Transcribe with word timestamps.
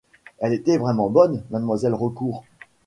Elle 0.39 0.53
était 0.53 0.79
vraiment 0.79 1.11
bonne, 1.11 1.43
Mlle 1.51 1.93
Raucourt. 1.93 2.43